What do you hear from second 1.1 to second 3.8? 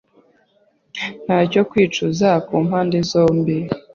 ntacyo kwicuza ku mpande zombi.